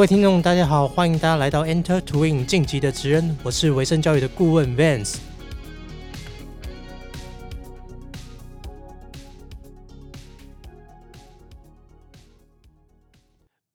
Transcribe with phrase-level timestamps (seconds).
[0.00, 5.18] 各位听众，大家好，欢迎大家来到 Enter Twin 晋级的职人，我是维生教育的顾问 Vance。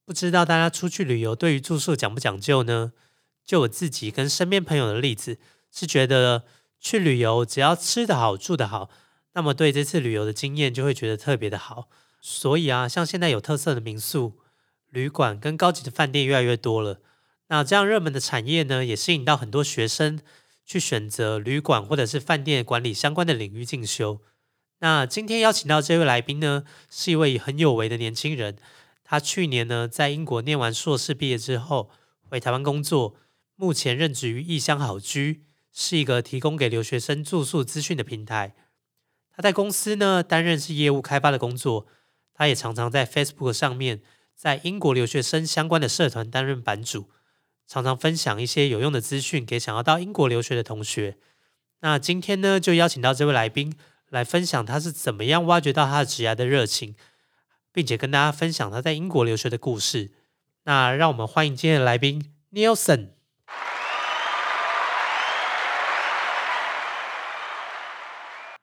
[0.04, 2.94] 不知道大家出去旅游对于住宿讲不讲究呢？
[3.46, 5.38] 就我自己跟身边朋友的例子，
[5.72, 6.46] 是觉得
[6.80, 8.90] 去旅游只要吃得好、住得好，
[9.36, 11.88] 那么对这次旅游的经验就会觉得特别的好。
[12.20, 14.34] 所以啊，像现在有特色的民宿。
[14.96, 17.02] 旅馆跟高级的饭店越来越多了，
[17.50, 20.22] 那这样热门的产业呢，也吸引到很多学生
[20.66, 24.22] 去选择旅馆或者是饭店管理相关的领域进修。
[24.80, 28.56] 那今天邀请到这位来宾呢，是一位很有为的年轻人。
[29.04, 31.92] 他去年呢在英国念完硕士毕业之后，
[32.30, 33.18] 回台湾工作，
[33.58, 35.44] 目前任职于异乡好居，
[35.74, 38.56] 是一个提供给留学生住宿资讯的平台。
[39.36, 41.86] 他在公司呢担任是业务开发的工作，
[42.34, 44.02] 他也常常在 Facebook 上面。
[44.36, 47.10] 在英国留学生相关的社团担任版主，
[47.66, 51.18] 常常分享一些有用的资讯给想要到英国留学的同学。
[51.80, 53.78] 那今天呢，就邀请到这位来宾
[54.10, 56.96] 来分享他是怎么样挖掘到他的职业的热情，
[57.72, 60.12] 并且跟大家分享他在英国留学的故事。
[60.64, 63.10] 那让我们欢迎今天的来宾 Nielsen。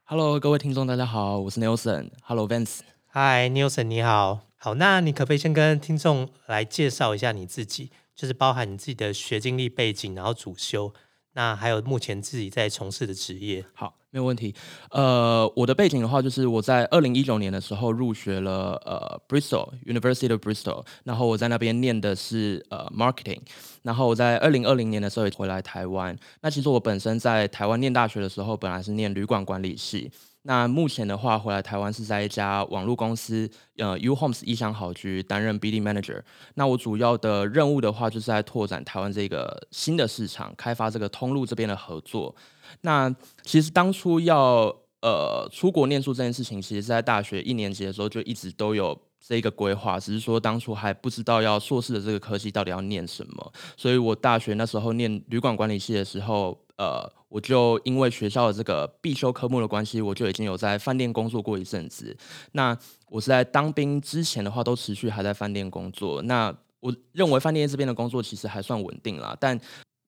[0.04, 2.10] Hello，各位听众，大家好，我是 Nielsen。
[2.22, 2.80] Hello，Vance。
[3.14, 4.51] Hi，Nielsen，你好。
[4.64, 10.94] 好，那你可不可以先跟听众来介绍一下你自己，就是包含你自己的学经历背景，然后主修，
[11.32, 13.64] 那还有目前自己在从事的职业。
[13.74, 14.54] 好，没有问题。
[14.92, 23.40] 呃，我的背景的话，就是我在二零一九年的时候入学了呃 Bristol University of Bristol，然后我在那边念的是呃 marketing，
[23.82, 26.16] 然后我在二零二零年的时候也回来台湾。
[26.40, 30.12] 那其实我本身在台湾念大学的时候，本来是念旅馆管理系。
[30.44, 36.20] 那目前的话，回来台湾是在一家网络公司，呃，U Homes 异乡好居担任 BD Manager。
[36.54, 42.34] 那我主要的任务的话，就是在拓展台湾这个新的市场，开发这个通路这边的合作。
[42.80, 44.64] 那其实当初要
[45.00, 53.52] 呃出国念书这件事情，其实在大学一年级的时候就一直都有这个规划，只是说当初还不知道要硕士的这个科系到底要念什么。
[53.76, 56.58] 所以我大学那时候念旅馆管理系的时候。
[56.82, 62.16] 呃，我就因为学校的这个必修科目的关系，我就已经有在饭店工作过一阵子。
[62.52, 62.76] 那
[63.08, 66.20] 我是在当兵之前的话，都持续还在饭店工作。
[66.22, 69.36] 那我认为饭店这边的工作其实还算稳定啦。
[69.38, 69.56] 但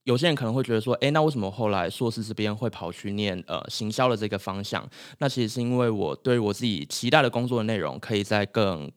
[0.03, 4.85] 有些人可能会觉得说，哎，那为什么后来硕士这边会跑去念呃行销的这个方向？
[5.19, 8.91] 那其实是因为我对我自己期待的工作的内容，可以在更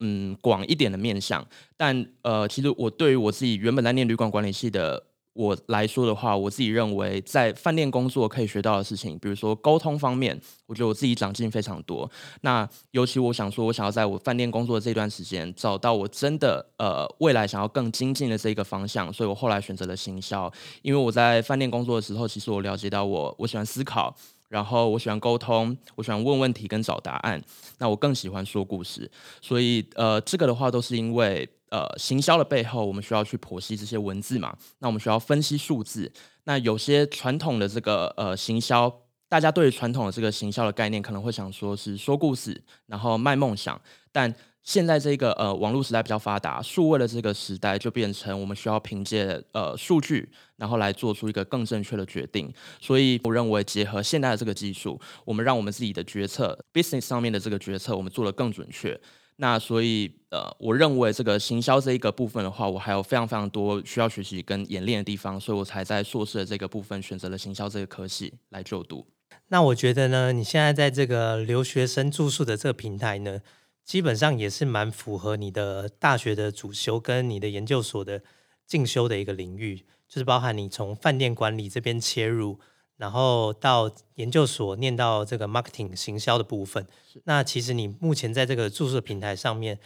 [0.00, 1.46] 嗯广一点的面向。
[1.76, 5.04] 但呃，其实我对于我自己原本在念旅馆管理系的。
[5.38, 12.10] 我来说的话，我自己认为在饭店工作可以学到的事情，比如说沟通方面，我觉得我自己长进非常多。
[12.40, 20.52] 那尤其我想说，我想要在我饭店工作的这段时间，找到我真的呃未来想要更精进的这个方向，所以我后来选择了行销。
[20.82, 24.12] 因为我在饭店工作的时候，其实我了解到我我喜欢思考，
[24.48, 27.40] 然后我喜欢沟通，我喜欢问问题跟找答案。
[27.78, 29.08] 那我更喜欢说故事，
[29.40, 31.48] 所以呃这个的话都是因为。
[31.70, 34.56] 呃，行销的背后，我们需要去剖析这些文字嘛？
[34.78, 36.10] 那我们需要分析数字。
[36.44, 38.90] 那有些传统的这个呃行销，
[39.28, 43.80] 大家对传统的这个行销的概念，可能会想说是说故事，然后卖梦想。
[44.10, 52.52] 但现在这个呃网络时代比较发达，数位的这个时代，就变成我们需要凭借呃数据，然后来做出一个更正确的决定。
[52.80, 58.98] 所以我认为，结合现代的这个技术，我们让我们自己的决策，business 上面的这个决策，我们做得更准确。
[59.40, 69.06] 那所以，呃，我认为这个行销这一个部分的话，我还有非常非常多需要学习跟演练的地方，所以我才在硕士的这个部分选择了行销这个科系来就读。
[69.46, 73.40] 那我觉得呢，你现在在这个留学生住宿的这个平台呢，
[73.84, 78.22] 基本上也是蛮符合你的大学的主修跟你的研究所的
[78.66, 82.58] 进修的一个领域，就是包含你从饭店管理这边切入。
[82.98, 86.86] 然后到研究所念到这个 marketing 行销的部分，
[87.24, 89.78] 那其实你目前在这个住宿平台上面，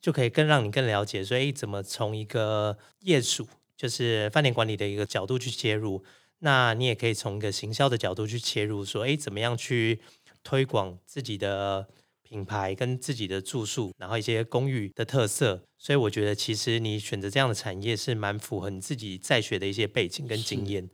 [0.00, 6.02] 就可以更让你更了解，说哎，怎么从一个业主，就是饭店管理的一个角度去切入，
[6.40, 10.00] 那你也可以从一个行销的角度去切入，说哎，怎么样去
[10.42, 11.86] 推广自己的
[12.22, 15.62] 品牌跟自己的住宿，然后一些公寓的特色。
[15.78, 20.90] 所以我觉得其实你选择这样的产业是蛮符合你自己在学的一些背景跟经验。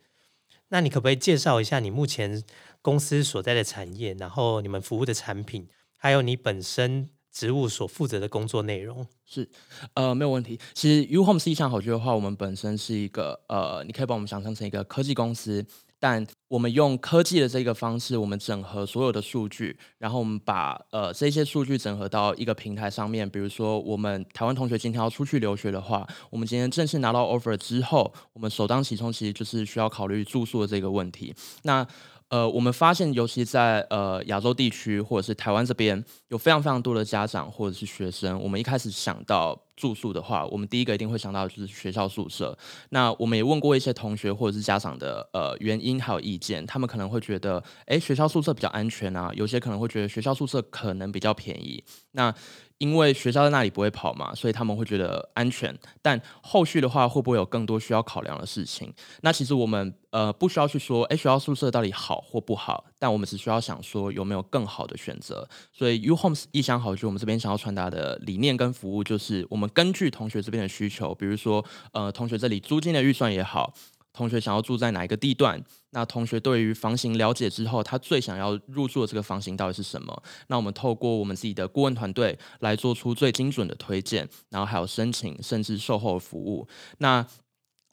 [0.69, 2.43] 那你可不可以介绍一下你目前
[2.82, 9.06] 公司所在的产业，然后你们服务的产品，还有你本身职务所负责的工作内容？
[9.25, 9.49] 是，
[9.94, 10.58] 呃，没有问题。
[10.72, 15.64] 其实 U Home 是一项好聚的话，我们本身是一个呃，你可以把我们想象成一个科技公司。
[16.05, 23.27] 但我们用科技的这个方式，我们整合所有的数据，然后我们把呃这些数据整合到一个平台上面。
[23.27, 31.35] 比如说，我们台湾同学今天要出去留学的话，我们今天正式拿到 offer 之后，我们首当其冲其实就是需要考虑住宿的这个问题。
[31.62, 31.87] 那
[32.35, 38.37] 呃，我们发现，尤其在呃亚洲地区或者是台湾这边，有非常非常多的家长或者是学生。
[38.43, 42.59] 我们一开始想到住宿的话，我们第一个一定会想到就是学校宿舍。
[42.89, 49.31] 那我们也问过一些同学或者是家长的呃原因还有意见，他们可能会觉得，哎，学校宿舍比较安全啊。
[49.37, 51.85] 有些可能会觉得学校宿舍可能比较便宜。
[52.11, 52.35] 那
[52.79, 55.76] 因为学校在那里不会跑嘛，所以他们会觉得安全。
[56.03, 58.93] 但后续的话，会不会有更多需要考量的事情？
[59.23, 65.49] 那其实我们呃不需要去说，哎，学校宿舍到底好或不好，但我们只需要想说有没有更好的选择。
[65.73, 73.73] 所以 U Homes 意想好就，我们这边想要传达的理念跟服务，就是我们根据同学这边的需求，比如说呃同学这里租金的预算也好。
[74.14, 75.62] 同学想要住在哪一个地段？
[75.90, 80.22] 那同学对于房型了解之后，他最想要入住的这个房型到底是什么？
[80.46, 86.66] 那我们透过我们自己的顾问团队来做出最精准的推荐，然后还有申请甚至售后服务。
[86.99, 87.26] 那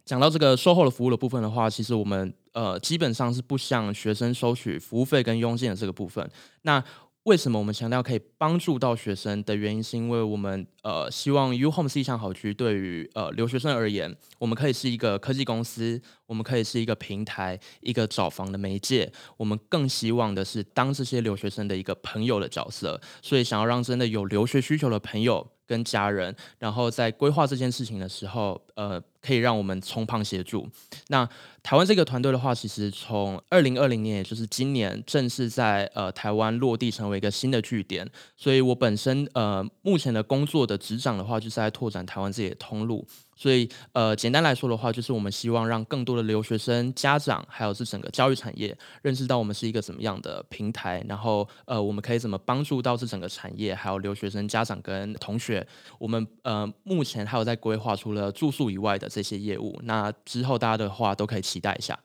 [0.05, 6.27] 讲到这个售后的服务的部分的话，其实我们呃基本上是不向学生收取服务费跟佣金的这个部分。
[6.63, 6.83] 那
[7.23, 19.11] 为什么我们强调可以帮助到学生的原因，是因为我们呃希望 U Home 是一项好居，对于呃留学生而言，我们可以是一个科技公司，我们可以是一个平台，一个找房的媒介。
[19.37, 25.47] 我们更希望的是当这些留学生的一个朋友的角色，所以想要让真的有留学需求的朋友。
[25.67, 30.67] 跟家人，然后在规划这件事情的时候，呃，可以让我们从旁协助。
[31.07, 31.27] 那
[31.63, 38.09] 台湾这个团队的话，其实从二零二零年，也就是今年，正式在呃台湾落地成为一个新的据点。
[38.35, 43.05] 所以我本身呃目前的工作的职掌的话，就是在拓展台湾自己的通路。
[43.41, 55.65] 所以，呃，简单来说的话，就是我们希望让更多的留学生、家长，还有是整个教育产业，认识到我们是一个怎么样的平台，然后，呃，我们可以怎么帮助到这整个产业，还有留学生、家长跟同学。
[55.97, 59.75] 我们，呃，目前还有在规划除了住宿以外的这些业务。
[59.85, 61.97] 那之后大家的话都可以期待一下。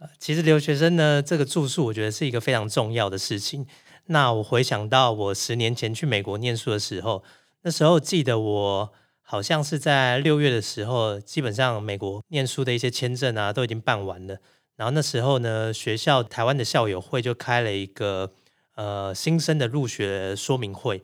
[0.00, 3.66] 呃，其实留学生呢，这个住宿我觉得是一个非常重要的事情。
[4.06, 7.22] 那我回想到我十年前去美国念书的时候，
[7.60, 8.92] 那时候记得我。
[9.22, 14.36] 好像是在六月的时候，基本上美国念书的一些签证啊都已经办完了。
[14.76, 18.32] 然后那时候呢，学校台湾的校友会就开了一个
[18.74, 21.02] 呃新生的入学说明会。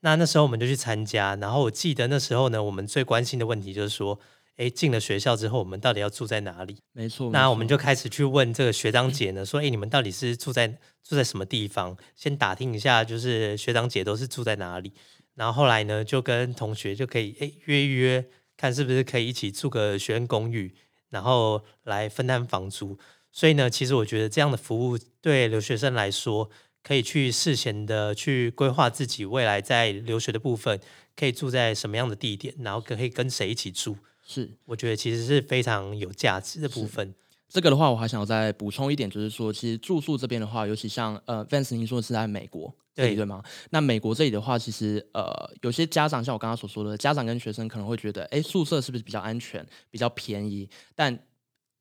[0.00, 1.36] 那那时候我们就去参加。
[1.36, 4.18] 然后我记得那时候呢，我们最关心的问题就是说，
[4.56, 6.78] 哎，进了学校之后，我们到底要住在哪里？
[6.92, 7.30] 没错。
[7.30, 10.68] 那我们就开始去问这个学长姐呢，说，哎，你们到底是住在
[11.02, 11.96] 住在什么地方？
[12.16, 14.92] 先打听一下，就是学长姐都是住在哪里。
[15.38, 18.26] 然后后来呢，就跟同学就可以诶约一约，
[18.56, 20.74] 看是不是可以一起住个学生公寓，
[21.10, 22.98] 然后来分担房租。
[23.30, 26.50] 所以呢，其实我觉得这样的服务对留学生来说，
[26.82, 30.80] 可以去事前的去规划自己未来在留学的部分，
[31.14, 33.96] 可以住在什么样的地点，然后可以跟谁一起住。
[34.26, 37.14] 是，我觉得其实是非常有价值的部分。
[37.48, 42.74] 这个的话，我还想要再补充一点，就是说，其实住宿这边的话，尤其像呃，Vance 您说的是在美国，
[43.06, 43.42] 对对吗？
[43.70, 45.30] 那美国这里的话，其实呃，
[45.62, 50.68] 有些家长像我刚刚所说的，家长跟学生可能会觉得，哎，宿舍是不是比较安全、比较便宜？
[50.94, 51.18] 但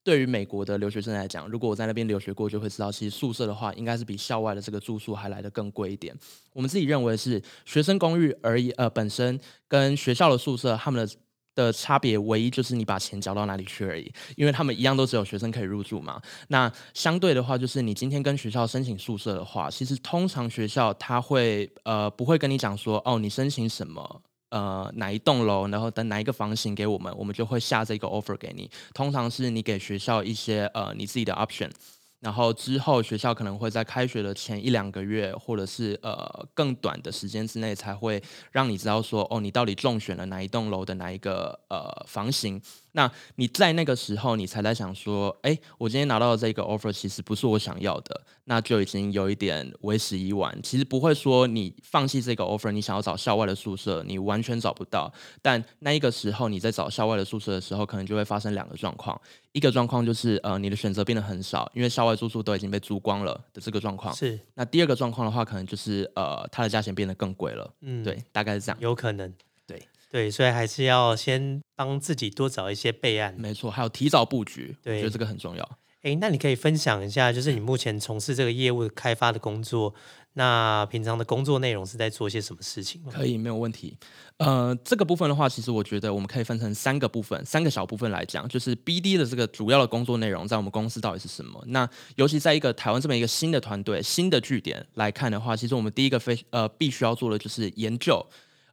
[0.04, 6.16] 对于美国的留学生来讲，如果我在那边留学过，就会知道，其实宿舍的话，应该是比校外的这个住宿还来得更贵一点。
[6.54, 11.14] 我们自己认为是学生公寓而已，呃，本身跟学校的宿舍，他们的。
[11.58, 16.22] 的差别唯一就是你把钱交到哪里去而已，因为他们一样都只有学生可以入住嘛。
[16.50, 24.22] 那相对的话，就是你今天跟学校申请宿舍的话，其实通常学校他会呃不会跟你讲说哦，你申请什么
[24.52, 28.70] 呃哪一栋楼，然后等哪一个房型给我们，我们就会下这个 offer 给你。
[28.94, 31.72] 通常是你给学校一些呃你自己的 option。
[32.20, 38.22] 然后之后，学校可能会在开学的前一两个月，或者是呃更短的时间之内，才会
[38.52, 42.60] 让你知道说，哦，你到底中选了哪一栋楼的哪一个呃房型。
[42.94, 50.60] 那你在那个时候，你才在想说，哎，我今天拿到的这个 offer 其实不是我想要的，那就已经有一点为时已晚。
[50.64, 55.14] 其实不会说你放弃这个 offer，你想要找校外的宿舍，你完全找不到。
[55.44, 59.22] 但那一个时候，你在找校外的宿舍的时候，可能就会发生两个状况。
[59.58, 64.16] 一个状况就是，呃，你的选择变得很少，因为校外住宿都已经被租光了的这个状况。
[64.16, 64.40] 是。
[64.54, 67.74] 那第二个状况的话，可能就是，呃，它的价钱变得更贵了。
[67.82, 68.78] 嗯，对，大概是这样。
[68.80, 69.34] 有可能。
[69.66, 69.82] 对。
[70.12, 73.36] 对，所以还是要先帮自己多找一些备案。
[73.36, 75.78] 没错，还有提早布局，对，我觉得这个很重要。
[76.04, 79.94] 哎，那你可以分享一下，就是你目前从事这个业务开发的工作，
[80.38, 83.02] 那平常的工作内容是在做些什么事情？
[83.12, 83.98] 可以，没有问题。
[84.38, 91.60] 呃，这个部分的话，其实我觉得我们可以分成三个部分，三个小部分来讲，就是 BD 的这个主要的工作内容，在我们公司到底是什么？
[91.70, 98.24] 那尤其在一个台湾这么一个新的团队、新的据点来看的话，其实我们第一个非呃必须要做的就是研究。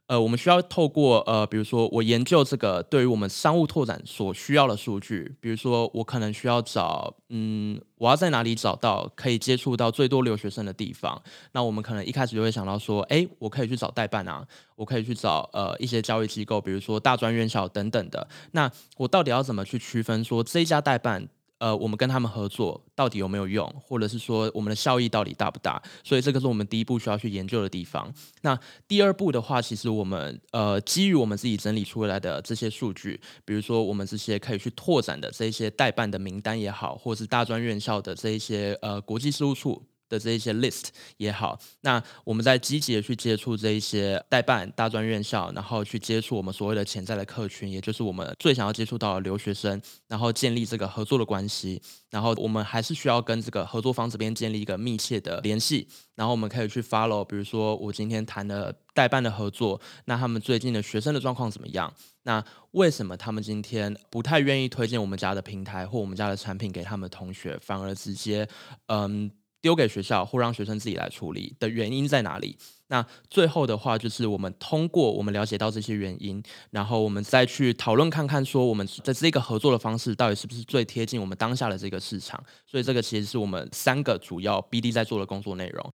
[0.07, 11.19] 呃，我们需要透过呃，比如说我研究这个对于我们商务拓展所需要的数据，比如说我可能需要找，嗯，我要在哪里找到可以接触到最多留学生的地方？
[11.53, 14.45] 那我们可能一开始就会想到说，哎，我可以去找代办啊，
[14.75, 18.27] 我可以去找呃一些教育机构，比如说大专院校等等的。
[18.51, 21.27] 那我到底要怎么去区分说这一家代办？
[21.65, 25.81] 呃，我们跟他们合作到底有没有用，或者是说我们的效益到底大不大？
[26.03, 28.13] 所以这个是我们第一步需要去研究的地方。
[28.43, 28.55] 那
[28.87, 39.81] 第二步的话，其实我们呃基于我们自己整理出来的这些数据，比如说我们这些可以去拓展的这一些代办的名单也好，或者是大专院校的这一些呃国际事务处。
[40.15, 40.85] 的这一些 list
[41.17, 61.93] 也好，那我们在积极的去接触这一些代办大专院校，然后去接触我们所谓的潜在的客群，也就是我们最想要接触到的留学生，然后建立这个合作的关系，然后我们还是需要跟这个合作方这边建立一个密切的联系，然后我们可以去 follow，比如说我今天谈的代办的合作，那他们最近的学生的状况怎么样？
[62.23, 68.47] 那为什么他们今天不太愿意推荐我们家的平台或我们家的产品给他们同学，反而直接
[68.87, 69.29] 嗯？
[69.65, 72.55] 丢给学校或让学生自己来处理的原因在哪里？
[72.89, 82.39] 那最后的话就是我们通过我们了解到这些原因，然后我们再去讨论看看，说我们在这个合作的方式到底是不是最贴近我们当下的这个市场。
[82.67, 85.91] 所以这个其实是我们三个主要 BD 在做的工作内容。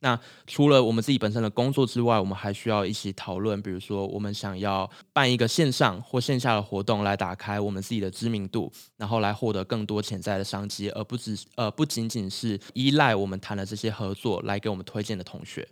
[0.00, 15.66] 那除了我们自己本身的工作之外，我们还需要一起讨论，比如说我们想要办一个线上或线下的活动，来打开我们自己的知名度，然后来获得更多潜在的商机，而不只呃不仅仅是依赖我们谈的这些合作来给我们推荐的同学。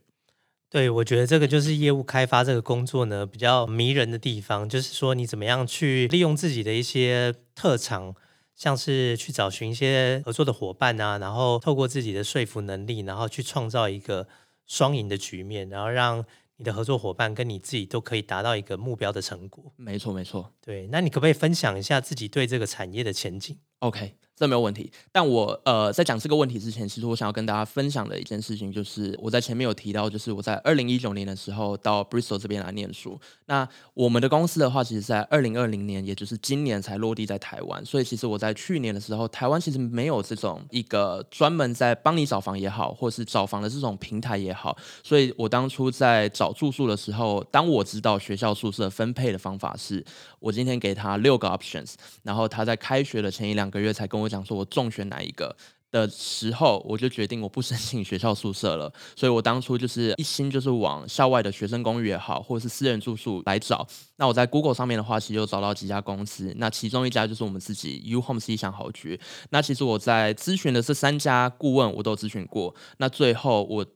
[0.71, 8.15] 对，我觉得这个就是业务开发这个工作呢比较迷人的地方，就是说你怎么样去利用自己的一些特长。
[8.55, 14.29] 像是去找寻一些合作的伙伴啊，然后透过自己的说服能力，然后去创造一个
[14.67, 16.25] 双赢的局面，然后让
[16.57, 19.73] 你的合作伙伴跟你自己都可以达到一个目标的成果。
[19.77, 20.53] 没错，没错。
[20.61, 24.15] 对，那你可不可以分享一下自己对这个产业的前景？OK。
[24.37, 33.17] 这没有问题，但我呃在讲这个问题之前，其实我想要跟大家分享的一件事情，就是我在前面有提到，就是我在二零一九年的时候到 Bristol 这边来念书。
[33.47, 37.85] 那我们的公司的话，其实在二零二零年，也就是今年才落地在台湾。
[37.87, 44.77] 所以其实我在去年的时候，台湾其实没有这种一个专门在帮你找房也好，或是找房的这种平台也好。
[45.05, 50.05] 所以我当初在找住宿的时候，当我知道学校宿舍分配的方法是，
[50.41, 51.93] 我今天给他六个 options，
[52.25, 54.24] 然后他在开学的前一两个月才跟我。
[54.25, 55.55] 我讲说，我重选哪一个
[55.91, 58.93] 的时候，我就决定我不申请学校宿舍了。
[59.15, 63.87] 所以我当初就是一心就是往校外的学生公寓也好，或者是私人住宿来找。
[64.17, 66.53] 那我在 Google 上面的话，其实有找到几家公司。
[66.57, 69.21] 那其中一家就是我们自己 U Home 思想好局。
[69.51, 72.75] 那其实我在咨询的这三家顾问，我都咨询过。
[72.99, 73.87] 那最后我。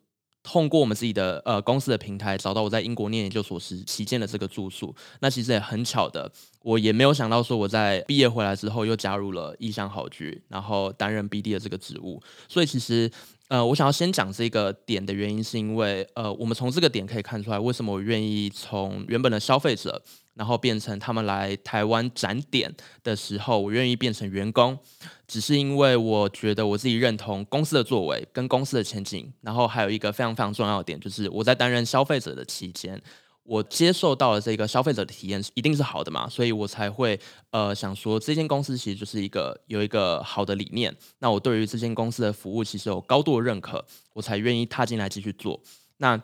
[0.50, 6.30] 通过我们自己的呃公司的平台找到我在英国念研究所时期间的这个住宿，那其实也很巧的，
[6.62, 12.18] 我也没有想到说我在毕业回来之后又加入了意向好局，然后担任 BD 的这个职务。
[12.48, 13.10] 所以其实
[13.48, 20.02] 呃，我想要先讲这个点的原因，是因为呃，我们从这个点可以看出来，为什么我愿意从原本的消费者。
[20.38, 24.78] 然后变成他们来台湾展点的时候，我愿意变成员工，
[25.26, 29.32] 只是因为我觉得我自己认同公司的作为跟公司的前景。
[29.40, 33.02] 然后还有一个非常非常重要的点，就是我在担任消费者的期间，
[33.42, 37.18] 我接受到了这个消费者的体验一定是好的嘛，所以我才会
[37.50, 40.94] 呃想说，这间公司其实就是一个有一个好的理念。
[41.18, 45.60] 那我对于这间公司的服务其实有高度的认可，我才愿意踏进来继续做。
[45.96, 46.22] 那。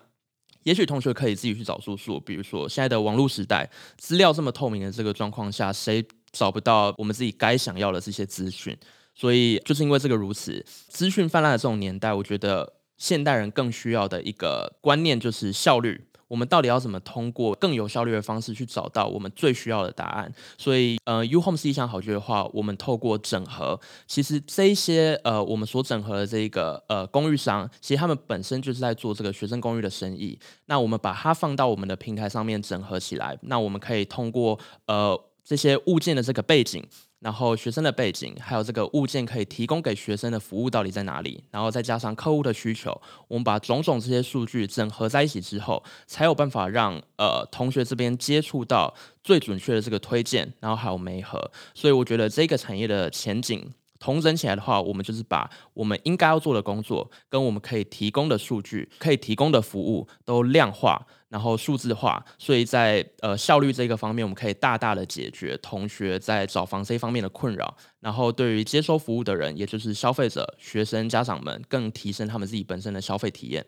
[0.64, 8.76] 也许同学可以自己去找住宿，比如说现在的网络时代，资料这么透明的这个状况下，谁找不到我们自己该想要的这些资讯？
[9.14, 16.04] 所以就是因为这个如此，资讯泛滥的这种年代，我觉得现代人更需要的一个观念就是效率。
[16.28, 20.32] 我们到底要怎么通过更有效率的方式去找到我们最需要的答案？
[20.58, 30.38] 所以，呃，U Home 是一项好句的话，我们透过整合，其实这一些呃，我们所整合的这一个呃公寓商，其实他们本身就是在做这个学生公寓的生意。
[30.66, 36.82] 那我们把它放到我们的平台上面整合起来，那我们可以通过呃这些物件的这个背景。
[37.24, 41.42] 然后学生的背景，还有这个物件可以提供给学生的服务到底在哪里？
[41.50, 51.50] 然后再加上客户的需求，我们把种种这些数据整合在一起之后，才有办法让呃同学这边接触到最准确的这个推荐，然后还有媒合。
[51.72, 53.72] 所以我觉得这个产业的前景。
[54.00, 62.24] 同整起来的话，我们就是把我们应该要做的工作，跟我们可以提供的数据、可以提供的服务都量化，然后数字化。
[62.38, 67.76] 所以在呃效率这个方面，我们可以大大的解决同学在找房这方面的困扰。
[67.98, 73.66] 然后对于接收服务的人，也就是消费者、学生、家长们，更提升他们自己本身的消费体验。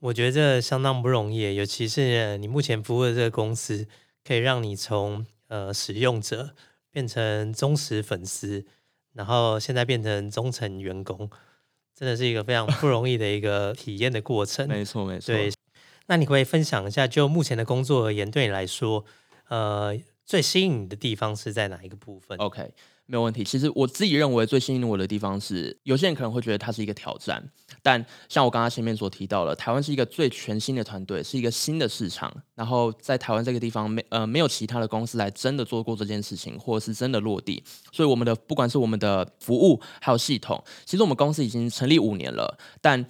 [0.00, 3.86] 我觉得这相当不容易，尤其是你目前服务的这个公司，
[4.22, 6.54] 可以让你从呃使用者
[6.90, 8.66] 变成忠实粉丝，
[9.12, 11.30] 然后现在变成忠诚员工，
[11.94, 14.66] 真的是一个非常不容易的一个体验的过程。
[14.66, 15.34] 没错，没错。
[15.34, 15.50] 对，
[16.10, 19.04] 那你可以分享一下，就目前的工作而言，对你来说，
[19.48, 22.72] 呃，最吸引你的地方是在哪一个部分？OK。
[23.06, 23.42] 没有问题。
[23.44, 27.40] 其实我自己认为最吸引我的地方是，有些人可能会觉得它是一个挑战，
[27.82, 32.32] 但像我刚刚前面所提到了，台湾是一个最全新的团队，是一个新的市场。
[32.56, 37.62] 然后在台湾这个地方，没呃没有其他的公司来真的做过这件事情，或者是真的落地。
[37.92, 43.06] 所以我们的不管是我们的服务还有系统，其实我们公司已经成立五年了，但。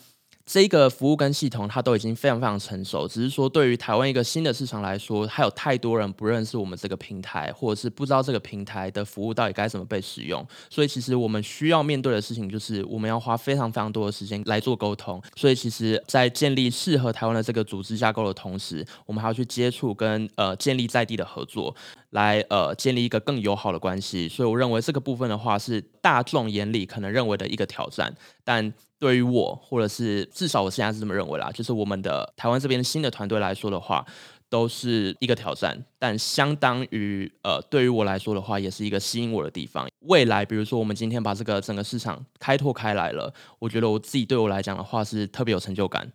[0.52, 3.06] 这个服务跟系统，它都已经非常非常成熟。
[3.06, 10.44] 只是说，对于台湾一个新的市场来说，还有太多人不认识我们这个平台，或者是不知道这个平台的服务到底该怎么被使用。
[10.68, 15.22] 所以，其实我们需要面对的事情，就是我们要花非常非常多的时间来做沟通。
[15.36, 21.72] 所以，其实，在建立适合台湾的这个组织架构的同时，我们还要去接触跟呃建立在地的合作。
[22.10, 34.06] 来呃建立一个更友好的关系，所以我认为这个部分的话是大众眼里可能认为的一个挑战，但对于我或者是至少我现在是这么认为啦，就是我们的台湾这边新的团队来说的话，
[34.50, 39.88] 都是一个挑战，但相当于呃对于我来说的话，也是一个吸引我的地方。
[40.00, 46.12] 未来比如说我们今天把这个整个市场开拓开来了，我觉得我自己对我来讲的话是特别有成就感。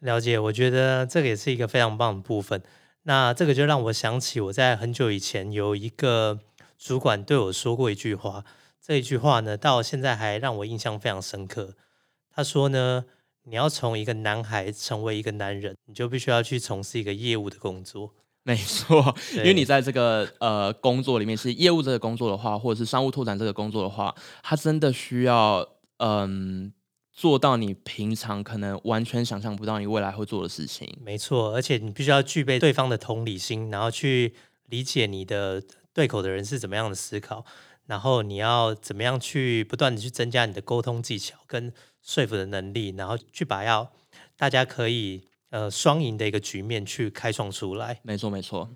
[0.00, 2.60] 了解，我觉得这个也是一个非常棒的部分。
[3.04, 6.40] 那这个就让我想起我在很久以前有一个
[6.78, 8.44] 主管对我说过一句话，
[8.84, 11.74] 这一句话呢到现在还让我印象非常深刻。
[12.34, 13.04] 他说呢，
[13.44, 18.12] 你要从一个男孩成为一个男人，你就必须要去从事一个业务的工作。
[18.42, 25.68] 没错，因为你在这个呃工作里面是业务这个工作的话，或者是商务拓展这个工作的话，他真的需要
[25.98, 26.72] 嗯。
[27.16, 30.98] 做到你平常可能完全想象不到你未来会做的事情。
[31.00, 34.34] 没错，而且你必须要具备对方的同理心，然后去
[34.66, 37.44] 理解你的对口的人是怎么样的思考，
[37.86, 41.72] 然后你要怎么样去不断的去增加你的沟通技巧跟
[42.04, 43.90] 说服的能力，然后去把要
[44.36, 47.98] 大家可以呃双赢的一个局面去开创出来。
[48.04, 48.70] 没错，没错。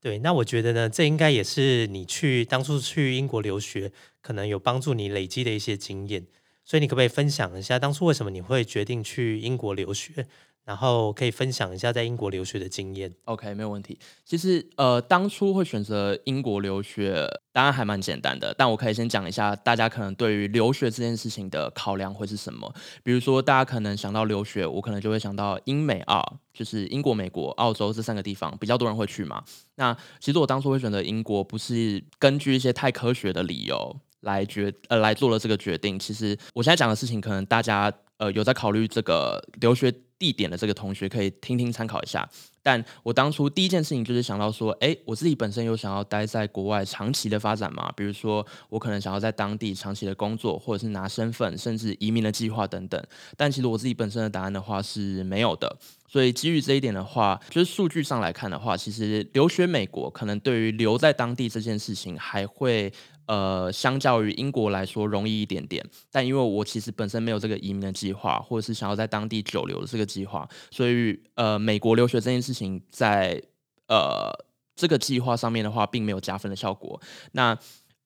[0.00, 3.90] 对，那我觉得呢，这应该也是你去当初去英国留学
[4.22, 6.24] 可能有帮助你累积的一些经验。
[6.64, 10.26] 所以你可不可以分享一下当初为什么你会决定去英国留学？
[10.68, 13.10] 然后可以分享一下在英国留学的经验。
[13.24, 13.98] OK，没有问题。
[14.22, 18.54] 其实呃，当初会选择英国留学，当然还蛮简单的。
[18.58, 22.70] 但我可以先讲一下，大家可能对于留学这件事情的考量会是什么？
[23.02, 29.42] 比如说，大家可能想到留学，我可能就会想到英美澳，就是英国、美国、澳洲这三个地方比较多人会去嘛。
[29.76, 33.96] 那其实我当初会选择英国，不是根据一些太科学的理由。
[34.22, 35.96] 来决呃来做了这个决定。
[35.96, 42.28] 其实我现在讲的事情，可能大家呃有在考虑这个留学地点的这个同学可以听听参考一下。
[42.62, 47.90] 但我当初第一件事情就是想到说，哎，我自己本身有想要待在国外长期的发展嘛？
[47.92, 53.02] 比如说我可能想要在当地长期的工作，或者是拿身份，甚至移民的计划等等。
[53.36, 55.78] 但其实我自己本身的答案的话是没有的。
[56.06, 62.92] 所以基于这一点的话，就是数据上来看的话，其实留学美国可能对于留在当地这件事情还会。
[63.28, 73.40] 呃，相较于英国来说容易一点点，但因为我其实本身没有这个移民的计划，或者是想要在当地久留的这个计划，所以呃，美国留学这件事情在
[73.86, 74.32] 呃
[74.74, 77.00] 这个计划上面的话，并没有加分的效果。
[77.32, 77.56] 那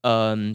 [0.03, 0.55] 嗯。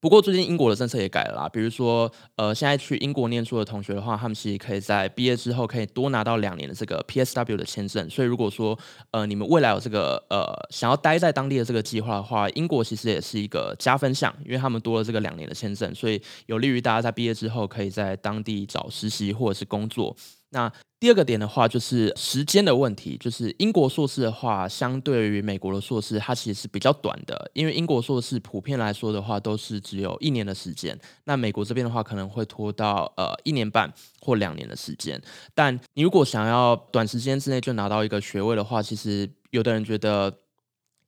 [0.00, 8.08] 不过最近英国的政策也改了啦，比如说，呃，现在去英国念书的同学的话，他们其实可以在毕业之后可以多拿到两年的这个 PSW 的签证。
[8.08, 8.78] 所以如果说，
[9.10, 20.16] 呃，你们未来有这个呃想要待在当地的这个计划的话，英国其实也是一个加分项，因为他们多了这个两年的签证，所以有利于大家在毕业之后可以在当地找实习或者是工作。
[20.50, 23.16] 那第二个点的话，就是时间的问题。
[23.18, 27.50] 就是英国硕士的话，相对于美国的硕士，它其实是比较短的。
[27.54, 30.98] 因为英国硕士普遍来说的话，都是只有一年的时间。
[31.24, 35.20] 那美国这边的话，可能会拖到呃一年半或两年的时间。
[35.54, 40.34] 但你如果想要短时间之内就拿到一个学位的话，其实有的人觉得。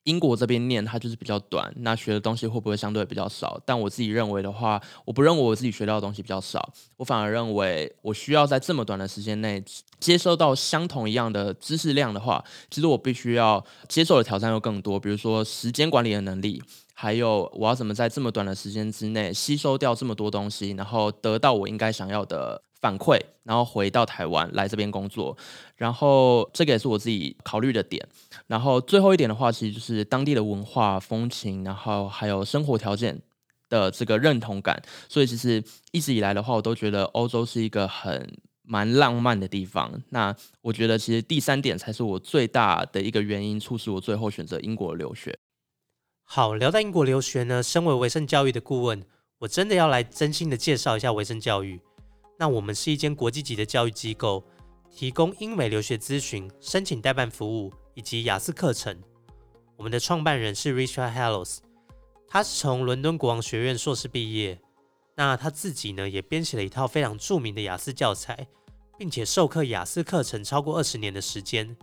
[0.05, 3.61] 英国这边念它就是比较短，那学的东西会不会相对比较少？
[3.65, 9.63] 但我自己认为的话，我不认为我自己学到的东西比较少，我反而认为我需要在这么短的时间内
[9.99, 16.63] 接收到相同一样的知识量的话，其实我必须要接受的挑战又更多，比如说时间管理的能力。
[16.93, 25.37] 还有我要怎么在这么短的时间之内吸收掉这么多东西，然后得到我应该想要的反馈，然后回到台湾来这边工作。
[25.77, 28.07] 然后这个也是我自己考虑的点。
[28.47, 33.21] 然后最后一点的话，其实就是当地的文化风情，然后还有生活条件
[33.69, 34.83] 的这个认同感。
[35.09, 35.63] 所以其实
[35.93, 38.39] 一直以来的话，我都觉得欧洲是一个很。
[38.63, 40.01] 蛮浪漫的地方。
[40.11, 45.37] 那我觉得，其实第三点才是我最大的一个原因，促使我最后选择英国留学。
[46.23, 49.03] 好，聊到英国留学呢，身为维生教育的顾问，
[49.41, 51.81] 我真的要来真心的介绍一下维生教育。
[52.41, 54.43] 那我们是一间国际级的教育机构，
[54.91, 58.99] 提供英美留学咨询、申请代办服务以及雅思课程。
[59.77, 61.59] 我们的创办人是 Richard Hallows，
[62.27, 64.59] 他是从伦敦国王学院硕士毕业。
[65.17, 68.49] 那他自己呢，也编写了一套非常著名的雅思教材。
[68.99, 71.75] 并且授课雅思课程超过二十年的时间，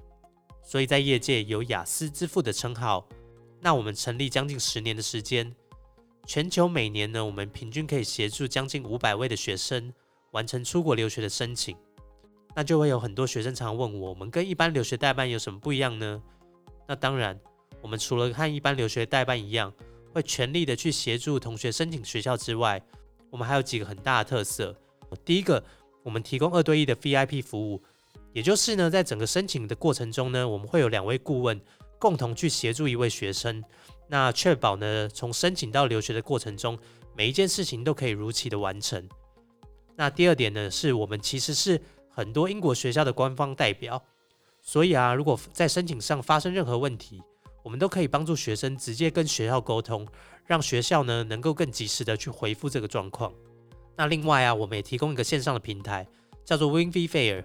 [0.63, 3.10] 所以在业界有雅思之父的称号。
[3.60, 5.56] 那我们成立将近十年的时间，
[6.28, 9.91] 全球每年呢，我们平均可以协助将近五百位的学生
[10.31, 11.75] 完成出国留学的申请。
[12.55, 16.21] 那就会有很多学生常问我，我们跟一般留学代办有什么不一样呢？
[16.87, 17.39] 那当然，
[17.81, 19.73] 我们除了和一般留学代办一样，
[20.13, 22.81] 会全力的去协助同学申请学校之外，
[23.29, 24.75] 我们还有几个很大的特色。
[25.25, 25.63] 第一个。
[26.03, 27.83] 我们提供二对一的 VIP 服务，
[28.31, 31.59] 也就是呢，在整个申请的过程中呢，我们会有两位顾问
[31.99, 33.61] 共同去协助一位学生，
[34.07, 36.79] 那确保呢，从申请到留学的过程中，
[37.13, 39.05] 每一件事情都可以如期的完成。
[39.99, 44.01] 那第二点呢，是我们其实是很多英国学校的官方代表，
[44.62, 47.19] 所以啊，如果在申请上发生任何问题，
[47.63, 50.07] 我们都可以帮助学生直接跟学校沟通，
[50.45, 53.33] 让学校呢能够更及时的去回复这个状况。
[53.95, 56.07] 那另外啊，我们也提供一个线上的平台，
[56.45, 57.43] 叫做 w i n v Fair。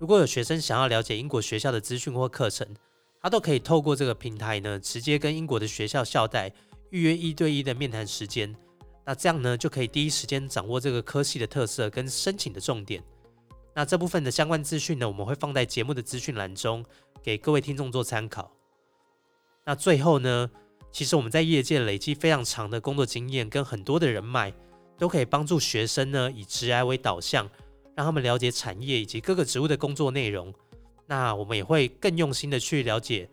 [0.00, 2.66] 如果有学生想要了解英国学校的资讯或课程，
[3.22, 6.52] 他都可以透过这个平台呢，直接跟英国的学校校代
[6.90, 8.52] 预约一对一的面谈时间。
[9.04, 13.02] 那这样呢，就可以第一时间掌握这个科系的特色跟申请的重点。
[13.74, 16.84] 那这部分的相关资讯呢，我们会放在节目的资讯栏中，
[17.22, 18.50] 给各位听众做参考。
[19.64, 20.50] 那最后呢，
[20.90, 24.52] 其实我们在业界累积非常长的工作经验跟很多的人脉。
[24.98, 27.50] 都可以帮助学生呢，以职涯为导向，
[27.96, 30.54] 让他们了解产业以及各个职务的工作内容。
[31.06, 33.28] 那我们也会更用心的去了解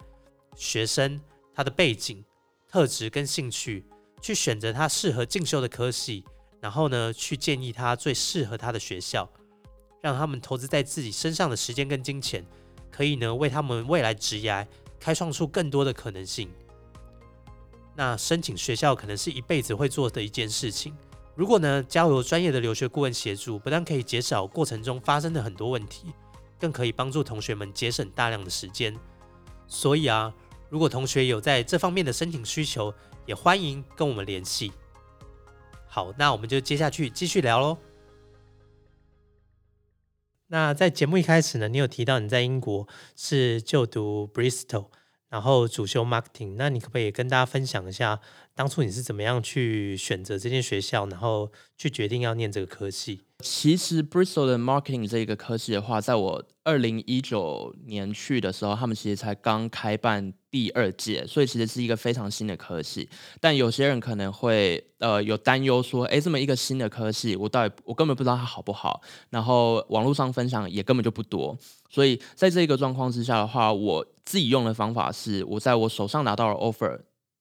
[0.55, 1.21] 学生
[1.53, 2.25] 他的背景、
[2.67, 3.86] 特质跟兴趣，
[4.21, 6.23] 去选择他适合进修的科系，
[6.60, 9.29] 然后呢，去建议他最适合他的学校，
[10.01, 12.45] 让他们投资在自己身上的时间跟金钱，
[12.91, 14.65] 可以呢，为他们未来职涯
[14.99, 16.49] 开创出更多的可能性。
[17.95, 20.95] 那申请学校可能是一辈子会做的一件事情。
[21.36, 26.13] 如果呢，交由专业的留学顾问协助，不但可以减少过程中发生的很多问题，
[26.60, 28.93] 更可以帮助同学们节省大量的时间。
[29.67, 30.34] 所以啊，
[30.69, 32.93] 如果同学有在这方面的申请需求，
[33.30, 34.72] 也欢迎跟我们联系。
[35.88, 37.78] 好，那我们就接下去继续聊喽。
[40.48, 44.88] 那在节目一开始呢，你有提到你在英国是就读 Bristol。
[45.30, 48.20] 然后主修 marketing，那你可不可以跟大家分享一下，
[48.56, 53.26] 当初你是怎么样去选择这间学校，然后去决定要念这个科系？
[53.41, 63.10] 其实 Bristol 的 marketing 这个科系的话，在我二零一九年去的时候，他们其实才刚开办第二届，所以其实是一个非常新的科系。
[63.39, 71.58] 但有些人可能会呃有担忧说，哎，这么一个新的科系，我到底我根本不知道它好不好，然后网络上分享也根本就不多。
[71.89, 76.99] 所以在这个状况之下的话，我自己用的方法是，我在我手上拿到了 offer。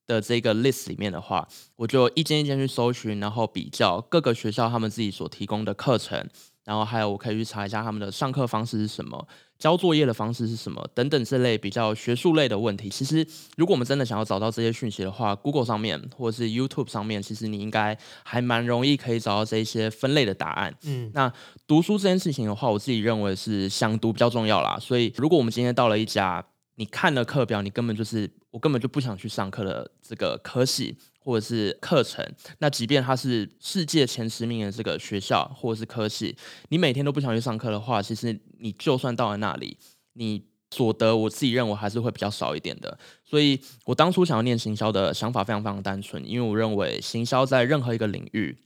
[0.08, 6.26] 的这个 list 里面的话，我就一间一间去搜寻，然后比较各个学校他们自己所提供的课程，
[6.64, 12.88] 然后还有我可以去查一下他们的上课方式是什么，交作业的方式是什么等等这类比较学术类的问题。
[12.88, 13.26] 其实，
[13.58, 20.74] 如果我们真的想要找到这些讯息的话，Google 上面或者是 YouTube 上面，其实你应该还蛮容易可以找到这些分类的答案。
[20.84, 21.30] 嗯，那
[21.66, 24.78] 读书这件事情的话，我自己认为是想读比较重要啦。
[24.80, 26.42] 所以，如果我们今天到了一家，
[26.78, 32.24] 你看了课表，你根本就是我根本就不想去上课的这个科系或者是课程。
[32.58, 36.36] 那即便它是世界前十名的这个学校或者是科系，
[36.68, 39.76] 你每天都不想去上课的话，其实你就算到了那里，
[40.12, 42.96] 你所得我自己认为还是会比较少一点的。
[43.24, 48.56] 所以我当初想要念行销的想法非常非常单纯，因为我认为行销在任何一个领域。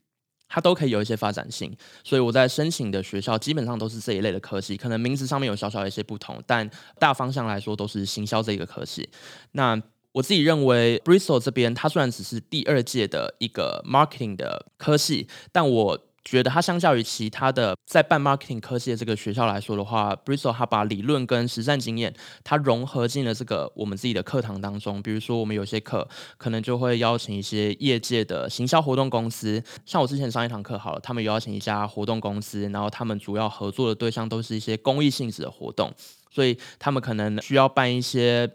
[0.54, 9.08] 它都可以有一些发展性，所以我在申请的学校基本上都是这一类的科系，可能名字上面有小小的一些不同，但大方向来说都是行销这个科系。
[9.52, 9.80] 那
[10.12, 25.02] 我自己认为，Bristol 这边它虽然只是第二届的一个 marketing 的科系，但我觉得它相较于其他的在办 marketing 科系的这个学校来说的话，Bristol 它把理论跟实战经验，它融合进了这个我们自己的课堂当中。
[25.02, 35.92] 比如说，我们有些课可能就会邀请一些业界的行销活动公司，像我之前上一堂课好了，他们邀请一家活动公司，然后他们主要合作的对象都是一些公益性质的活动，
[36.30, 38.48] 所以他们可能需要办一些。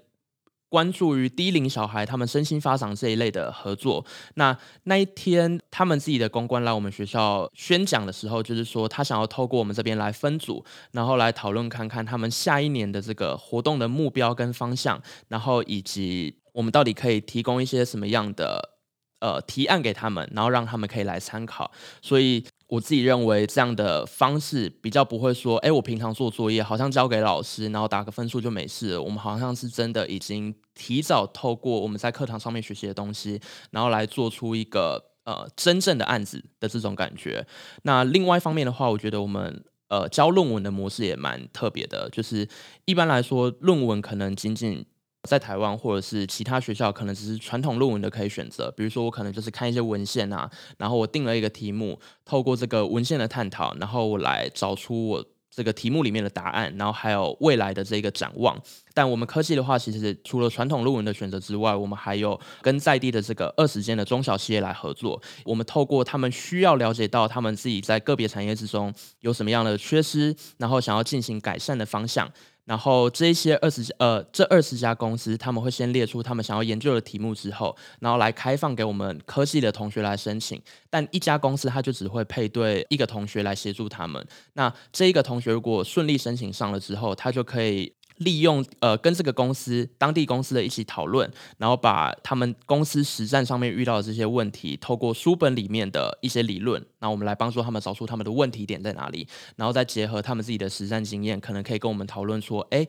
[0.70, 18.77] 关注于低龄小孩他们身心发展这一类的合作，那那一天他们自己的公关来我们学校宣讲的时候，就是说他想要透过我们这边来分组，然后来讨论看看他们下一年的这个活动的目标跟方向，然后以及我们到底可以提供一些什么样的
[19.20, 22.44] 呃提案给他们，然后让他们可以来参考，所以。
[22.70, 29.02] 我自己认为这样的方式比较不会说，哎，我平常做作业好像交给老师，然后打个分数就没事了。
[29.02, 33.40] 我们好像是真的已经提早透过我们在课堂上面学习的东西，
[33.72, 37.48] 然后来做出一个呃真正的案子的这种感觉。
[37.84, 42.46] 那另外一方面的话，我觉得我们呃教论文的模式也蛮特别的，就是
[42.84, 44.86] 一般来说论文可能仅仅。
[45.28, 48.72] 在台湾或者是其他学校，可能只是传统论文的可以选择。
[48.76, 58.56] 比如说，我可能就是看一些文献啊，然后我定了一个题目，透过这个文献的探讨，然后我来找出我这个题目里面的答案，然后还有未来的这个展望。
[58.94, 65.22] 但我们科技的话，其实除了传统论文的选择之外，我们还有跟在地的这个二十间的中小企业来合作。
[65.44, 72.32] 我们透过他们需要了解到他们自己在个别产业之中有什么样的缺失，然后想要进行改善的方向。
[72.68, 80.62] 然后这一些二十呃这二十家公司，他们会先列出他们想要研究的题目之后，然后来开放给我们科系的同学来申请。
[80.90, 84.24] 但一家公司他就只会配对一个同学来协助他们。
[84.54, 87.97] 那这一个同学如果顺利申请上了之后，他就可以。
[88.18, 102.88] 利用呃跟这个公司当地公司的一起讨论，然后把他们公司实战上面遇到的这些问题，透过书本里面的一些理论，那我们来帮助他们找出他们的问题点在哪里，然后再结合他们自己的实战经验，可能可以跟我们讨论说，哎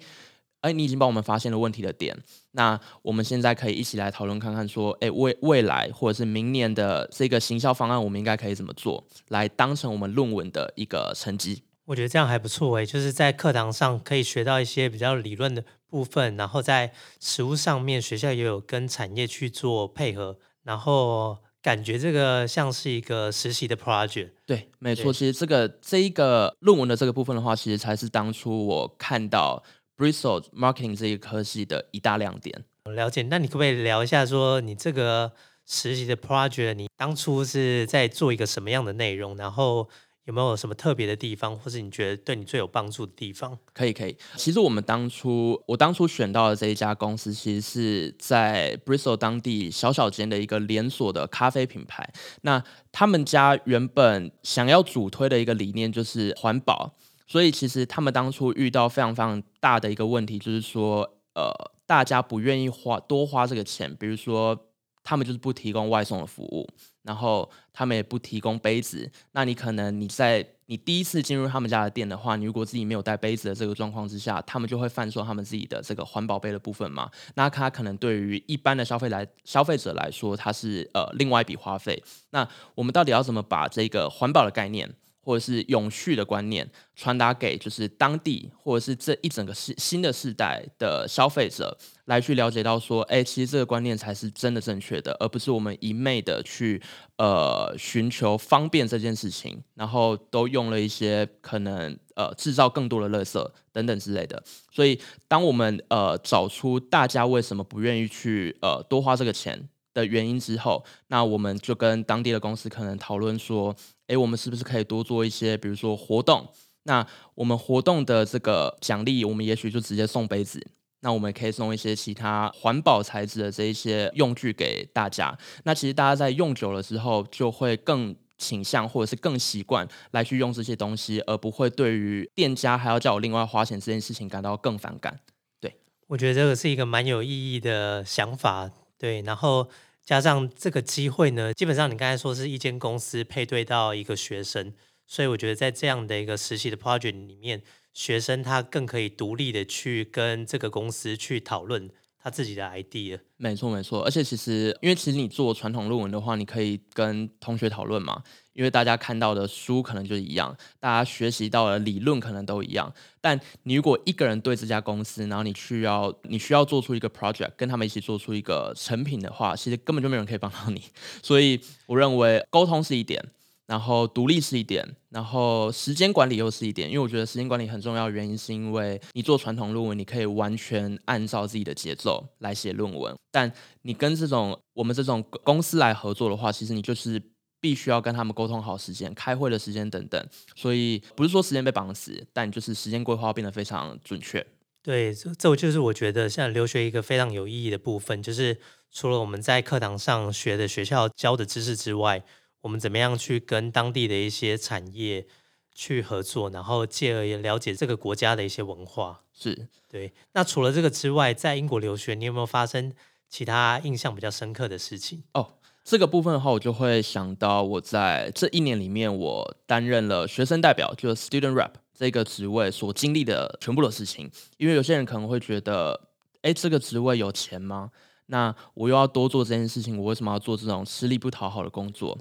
[0.62, 2.16] 哎，你已经帮我们发现了问题的点，
[2.52, 11.62] 那我们现在可以一起来讨论看看说，哎未未来或者是明年的这个行销方案，我们应该可以怎么做，来当成我们论文的一个成绩。
[11.88, 24.32] 我觉得这样还不错诶，就是在课堂上可以学到一些比较理论的部分，然后在实物上面学校也有跟产业去做配合，然后感觉这个像是一个实习的 project。
[24.44, 29.62] 对，没错，其实这个这一个论文的这个部分的话，其实才是当初我看到
[29.96, 32.66] Bristol Marketing 这一科系的一大亮点。
[32.84, 35.32] 了解，那你可不可以聊一下，说你这个
[35.64, 39.88] 实习的 project，你当初是在做一个什么样的内容，然后？
[40.28, 43.58] 有没有什么特别的地方，或是你觉得对你最有帮助的地方？
[43.72, 44.14] 可以，可以。
[44.36, 52.06] 其实我们当初，我当初选到的这一家公司，其实是在 Bristol 当地小小间的一个连锁的咖啡品牌。
[52.42, 52.62] 那
[52.92, 56.92] 他们家原本想要主推的一个理念就是环保，
[57.26, 61.50] 所以其实他们当初遇到非常非常大的一个问题，就是说，呃，
[61.86, 64.66] 大家不愿意花多花这个钱，比如说。
[65.04, 66.68] 他们就是不提供外送的服务，
[67.08, 69.10] 然后他们也不提供杯子。
[69.32, 77.10] 那你可能你在你第一次进入他们家的店的话，你如果自己没有带杯子的这个状况之下，他们就会贩售他们自己的这个环保杯的部分嘛？
[77.34, 82.02] 那他可能对于一般的消费来消费者来说，它是呃另外一笔花费。
[82.28, 84.94] 那我们到底要怎么把这个环保的概念？
[85.20, 86.66] 或者是永续的观念
[86.96, 91.76] 传达给就是当地或者是这一整个世新的世代的消费者
[92.08, 96.82] 来去了解到说，哎，其实这个观念才是真的正确的，而不是我们一昧的去
[97.16, 104.42] 呃寻求方便这件事情，然后都用了一些可能呃制造更多的垃圾等等之类的。
[104.70, 109.68] 所以，当我们呃找出大家为什么不愿意去呃多花这个钱。
[109.94, 113.74] 的原因之后，那我们就跟当地的公司可能讨论说，
[114.06, 116.46] 诶，我们是不是可以多做一些，比如说活动？
[116.84, 120.64] 那我们活动的这个奖励，我们也许就直接送杯子。
[121.00, 125.36] 那我们可以送一些其他环保材质的这一些用具给大家。
[125.64, 135.20] 那其实大家在用久了之后，就会更倾向或者是更习惯来去用这些东西，而不会对于店家还要叫我另外花钱这件事情感到更反感。
[135.60, 135.74] 对，
[136.06, 138.70] 我觉得这个是一个蛮有意义的想法。
[138.96, 139.68] 对，然后。
[140.04, 144.72] 加上这个机会呢，基本上你刚才说是一间公司配对到一个学生，
[145.06, 147.60] 所以我觉得在这样的一个实习的 project 里面，
[147.98, 151.90] 学生他更可以独立的去跟这个公司去讨论。
[152.20, 162.92] 他自己的 idea，没错没错，而且其实，因为其实你做传统论文的话，你可以跟同学讨论嘛，因为大家看到的书可能就一样，大家学习到的理论可能都一样。
[163.20, 170.82] 但你如果一个人对这家公司，然后你需要你需要做出一个 project，跟他们一起做出一个成品的话，其实根本就没有人可以帮到你。
[171.22, 173.24] 所以我认为沟通是一点，
[173.68, 176.88] 然后独立是一点，然后时间管理又是一点。
[176.88, 183.52] 因为我觉得时间管理很重要，原因是因为你做传统论文，你可以完全按照自己的节奏来写论文，但
[183.82, 187.22] 你跟这种我们这种公司来合作的话，其实你就是
[187.60, 190.26] 必须要跟他们沟通好时间、开会的时间等等。
[190.56, 194.46] 所以不是说时间被绑死，但就是时间规划变得非常准确。
[194.82, 198.56] 对，这这就是我觉得像留学一个非常有意义的部分，就是
[198.90, 202.24] 除了我们在课堂上学的学校教的知识之外，
[202.62, 205.26] 我们怎么样去跟当地的一些产业
[205.74, 209.22] 去合作，然后借而也了解这个国家的一些文化。
[209.32, 210.12] 是对。
[210.32, 212.92] 那除了这个之外，在英国留学，你有没有发生
[213.28, 215.22] 其他印象比较深刻的事情？
[215.34, 221.70] 哦，这个部分的话，我就会想到我在这一年里面，我担任了学生代表，就是 student rep。
[221.94, 226.00] 这个职位所经历的全部的事情，因为有些人可能会觉得，
[226.42, 227.90] 哎，这个职位有钱吗？
[228.26, 232.16] 那我又要多做这件事情，我为什么要做这种吃力不讨好的工作？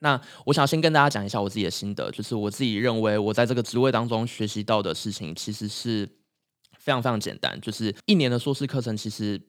[0.00, 6.06] 那我想先跟大家讲一下我自己的心得，就是我自己认为我在这个职位当中学习到的事情，其实是
[6.78, 9.40] 非常非常简单，就是一年的硕士课程，其实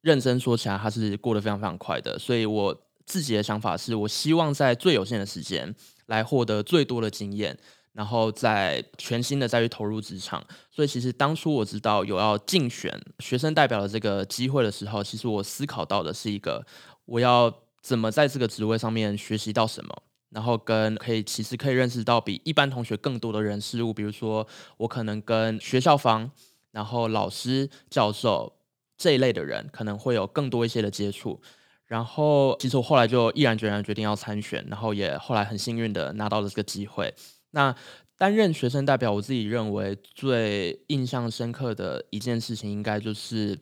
[0.00, 2.18] 认真说起来，它是过得非常非常快的。
[2.18, 5.74] 所以我自己的想法是，我希望在最有限的时间
[6.06, 7.58] 来获得最多的经验。
[7.94, 16.66] 然后再全新的再去投入职场，所以其实当初我知道有要竞选学生代表的这个机会的时候，其实我思考到的是一个
[17.04, 17.48] 我要
[17.84, 19.94] 怎么在这个职位上面学习到什么，
[20.30, 26.30] 然后跟可以其实可以认识到比一般同学更多的人事物，比如说我可能跟学校方、
[26.70, 28.56] 然后老师、教授
[28.96, 31.42] 这一类的人可能会有更多一些的接触，
[31.84, 37.12] 然后其实我后来就毅然决然决定要参选，然后也后来很幸运的拿到了这个机会。
[37.50, 37.76] 那
[38.16, 43.58] 担任学生代表，我自己认为最印象深刻的一件事情，应该就是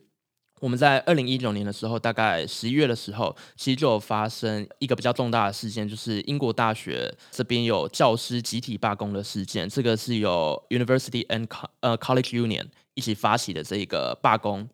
[0.63, 9.67] 我们在二零一九年的时候，大概十一月的时候，其实就有发生一个比较重大的事件，就是英国大学这边有教师集体罢工的事件。
[9.67, 11.45] 这个是由 University and
[11.81, 14.69] 呃 College Union 一起发起的这一个罢工。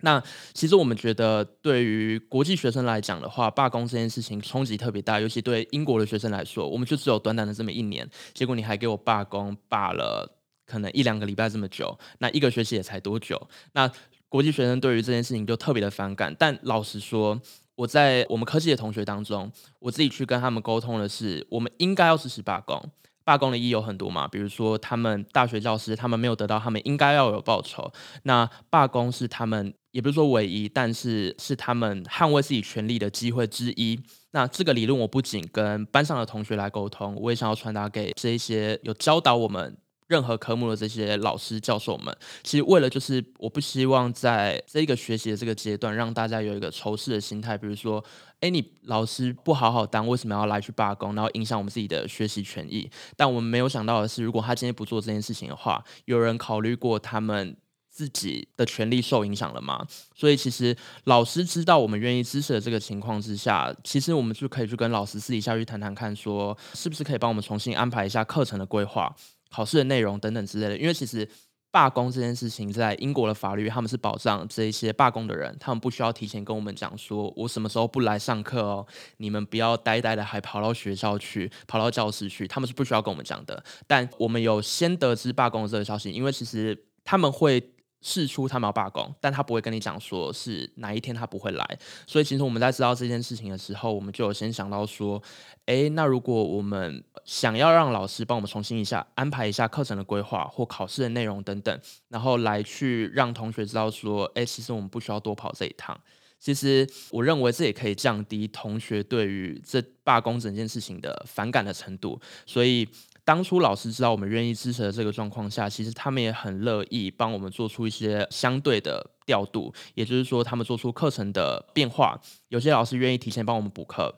[0.00, 0.20] 那
[0.52, 13.40] 其实我们觉得，对于国际学生来讲的话，罢工这件事情冲击特别大，尤其对英国的学生来说，我们就只有短短的这么一年，结果你还给我罢工，罢了可能一两个礼拜这么久，那一个学期也才多久？
[13.74, 13.88] 那
[14.30, 16.34] 国际学生对于这件事情就特别的反感。
[16.38, 17.38] 但老实说，
[17.74, 22.82] 我在我们科技的同学当中，我自己去跟他们沟通的是，我们应该要支持罢工。
[23.22, 29.74] 罢工的意义有很多嘛，比如说他们大学教师他们没有得到他们应该要有报酬，那罢工是他们。
[29.92, 34.00] 也不是说唯一，但是是他们捍卫自己权利的机会之一。
[34.30, 39.76] 那这个理论，我不仅跟班上的同学来沟通，我也想要传达给这一些有教导我们
[40.10, 42.14] 任何科目的这些老师教授们。
[42.42, 47.56] 其实为了就是，我不希望在这个学习的这个阶段，让大家有一个仇视的心态。
[47.56, 48.04] 比如说，
[48.40, 52.90] 哎，你老师不好好当，为什么要来去罢工，然后影响我们自己的学习权益？
[53.16, 57.56] 但我们没有想到的是，如果他今天不做这件事情的话，有人考虑过他们。
[57.92, 59.84] 自己的权利受影响了吗？
[60.14, 69.12] 所以其实老师知道我们愿意支持的这个情况之下，其实我们就可以去跟老师私底下去谈谈看，说是不是可以帮我们重新安排一下课程的规划、
[69.50, 70.78] 考试的内容等等之类的。
[70.78, 71.28] 因为其实
[71.70, 78.86] 罢工这件事情，在英国的法律，他们是保障这一些罢工的人，他们不需要提前跟我们讲说，我什么时候不来上课哦，
[79.18, 83.62] 你们不要呆呆的还跑到学校去，跑到教室去，他们是不需要跟我们讲的。
[83.86, 87.72] 但我们有先得知罢工的这个消息，因为其实他们会。
[88.02, 91.78] 事出他们要罢工，但他不会跟你讲说是哪一天他不会来。
[92.06, 95.22] 所以其实我们在知道这件事情的时候，我们就有先想到说，
[95.66, 105.98] 哎，那如果我们想要让老师帮我们重新一下安排一下课程的规划或考试的内容等等，然后来去让同学知道说，哎，其实我们不需要多跑这一趟。
[106.38, 112.20] 其实我认为这也可以降低同学对于这罢工整件事情的反感的程度。
[112.46, 112.88] 所以。
[113.30, 122.20] 当初老师知道我们愿意支持的这个状况下，其实他们也很乐意帮我们做出一些相对的调度，也就是说，他们做出课程的变化。
[122.48, 124.12] 有些老师愿意提前帮我们补课。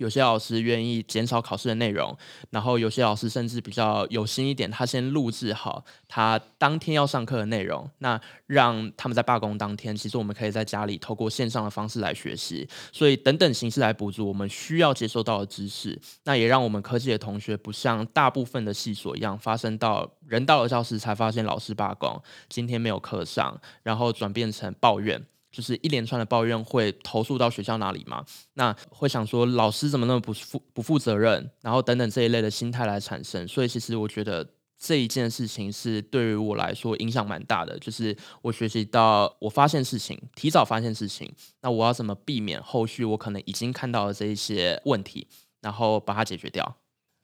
[0.00, 2.16] 有些老师愿意减少考试的内容，
[2.48, 25.26] 然后有些老师甚至比较有心一点，他先录制好他当天要上课的内容，那让他们在罢工当天，其实我们可以在家里透过线上的方式来学习，所以等等形式来补足我们需要接受到的知识，那也让我们科技的同学不像大部分的系所一样，发生到人到了教室才发现老师罢工，今天没有课上，然后转变成抱怨。
[25.50, 28.24] 就是一连串的抱怨会投诉到学校那里嘛？
[28.54, 33.46] 那会想说老师怎么那么不负不负责任，然后等等这一类的心态来产生。
[33.48, 34.46] 所以其实我觉得
[34.78, 37.78] 这一件事情是对于我来说影响蛮大的。
[37.78, 41.32] 就是我学习到我发现事情，提早发现事情，
[41.62, 45.26] 那我要怎么避免后续我可能已经看到的这一些问题？
[45.60, 46.76] 然后把它解决掉。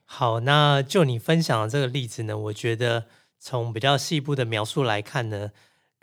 [0.04, 3.06] 好，那就你分享的这个例子呢，我觉得
[3.38, 5.50] 从比较细部的描述来看呢，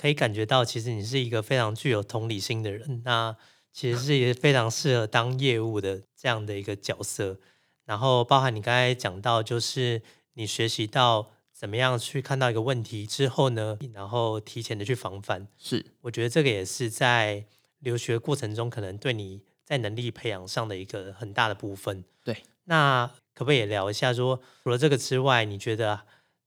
[0.04, 3.34] 可以感觉到其实你是一个非常具有同理心的人，那
[3.72, 7.40] 其实是也非常适合当业务的这样的一个角色。
[7.86, 10.02] 然后包含你刚才讲到，就是
[10.34, 15.48] 你学习到怎么样去看到一个问题之后呢，然后提前的去防范。
[15.58, 17.46] 是，我觉得这个也是在
[17.80, 22.04] 留学过程中可能对你在能力培养上的一个很大的部分。
[22.26, 26.02] 对，那可不可以也聊一下，说除了这个之外，你觉得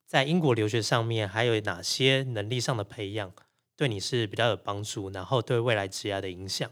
[0.05, 3.33] 在英国留学上面还有哪些能力上的培养
[3.77, 6.71] 对你是比较有帮助，然后对未来职业的影响，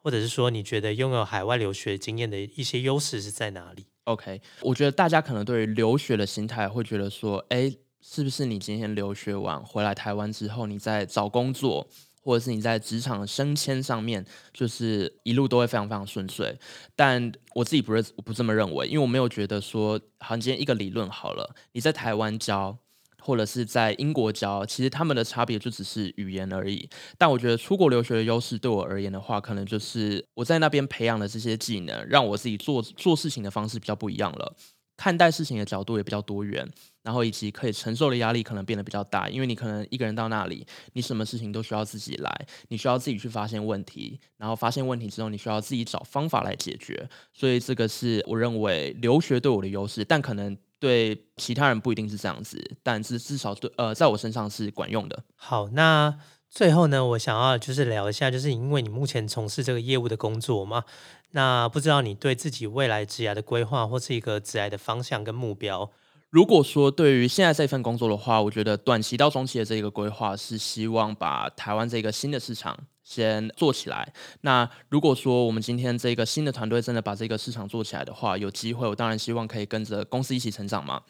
[0.00, 11.88] 或者是说你觉得拥有海外留学经验的一些优势是在哪里？OK，我觉得大家可能对于留学的心态会觉得说，哎，是不是你今天留学完回来台湾之后，你在找工作，
[12.22, 16.56] 或者是你在职场升迁上面，就是一路都会非常非常顺遂？
[16.94, 22.78] 但我自己不是不这么认为，因为我没有觉得说，好像今天一个理论好了，你在台湾教。
[23.24, 26.86] 或者是在英国教，其实他们的差别就只是语言而已。
[27.16, 34.54] 但我觉得出国留学的优势对我而言的话，可能就是我在那边培养的这些技能，让我自己做做事情的方式比较不一样了，
[34.98, 36.68] 看待事情的角度也比较多元，
[37.02, 47.08] 然后以及可以承受的压力可能变得比较大，因为你可能一个人到那里，你什么事情都需要自己来，你需要自己去发现问题，然后发现问题之后，你需要自己找方法来解决。
[47.32, 50.54] 所以这个是我认为留学对我的优势，但可能。
[50.84, 55.24] 对其他人不一定是这样子，但是至少对呃，在我身上是管用的。
[55.34, 56.14] 好，那
[56.50, 60.84] 最后呢，我想要就是聊一下，就是因为你目前从事这个业务的工作嘛，
[61.30, 65.90] 那不知道你对自己未来职涯的规划或是一个职涯的方向跟目标。
[66.28, 74.12] 如果说对于现在这份工作的话，我觉得短期到中期的这个规划是希望把台湾这个新的市场先做起来。
[74.40, 81.02] 那如果说我们今天这个新的团队真的把这个市场做起来的话，有机会，我当然希望可以跟着公司一起成长嘛。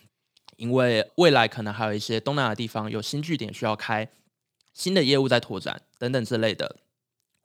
[0.56, 4.08] 因为未来可能还有一些东南亚地方有新据点需要开，
[4.72, 6.76] 新的业务在拓展等等之类的。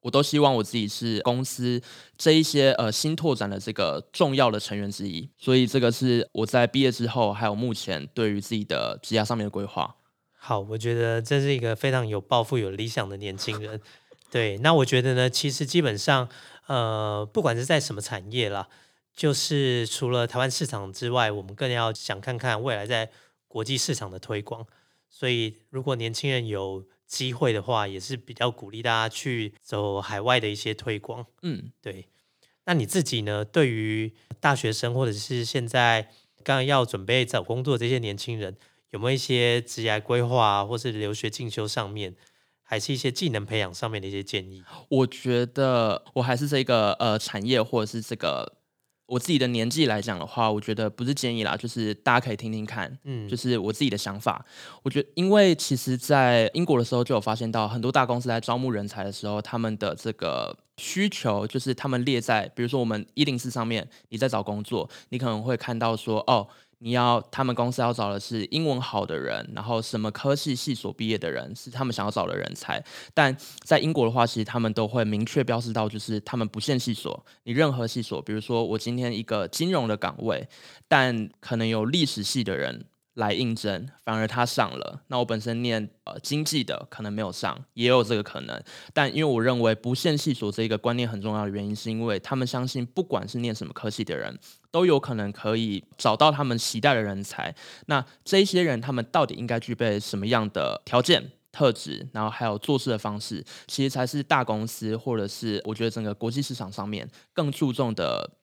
[0.02, 1.82] 我都希望我自己是公司
[2.18, 9.96] 这一些呃新拓展的这个重要的成员之一，所以这个是我在毕业之后还有目前对于自己的职业上面的规划。
[10.38, 13.82] 好，我觉得这是一个非常有抱负、有理想的年轻人。
[14.32, 16.30] 对，那我觉得呢，其实基本上
[16.68, 18.68] 呃，不管是在什么产业啦，
[19.16, 23.10] 就是除了台湾市场之外，我们更要想看看未来在
[23.48, 24.66] 国际市场的推广。
[25.10, 31.26] 所以，如果年轻人有机会的话，也是比较鼓励大家去走海外的一些推广。
[31.42, 32.08] 嗯，对。
[32.66, 33.44] 那你自己呢？
[33.44, 36.04] 对于大学生或者是现在
[36.44, 38.56] 刚刚要准备找工作这些年轻人，
[38.92, 42.16] 有没有一些职业规划，或是留学进修上面，
[42.70, 44.64] 还是一些技能培养上面的一些建议？
[44.90, 48.54] 我觉得我还是这个呃产业或者是这个。
[49.08, 54.46] 我自己的年纪来讲的话，我觉得不是建议啦，就是大家可以听听看，嗯，就是我自己的想法。
[54.84, 66.48] 我觉得，因为其实，在英国的时候就有发现到，很多大公司在招募人才的时候，他们的这个需求就是他们列在，比如说我们一零四上面，你在找工作，你可能会看到说，哦。
[66.80, 72.84] 你要他们公司要找的是英文好的人，然后什么科系系所毕业的人是他们想要找的人才。
[73.14, 80.48] 但在英国的话，其实他们都会明确标示到，就是他们不限系所，你任何系所，比如说我今天一个金融的岗位，
[80.88, 82.86] 但可能有历史系的人。
[83.20, 85.02] 来应征，反而他上了。
[85.08, 88.64] 那我本身念呃经济的，可能没有上，也有这个可能。
[88.94, 94.40] 但因为我认为不限系所这一个观念很重要的原因，是因为他们相信，不管是念什么科系的人，
[94.72, 97.54] 都有可能可以找到他们期待的人才。
[97.88, 108.39] 那这些人，他们到底应该具备什么样的条件、特质，然后还有做事的方式，其实才是大公司或者是我觉得整个国际市场上面更注重的。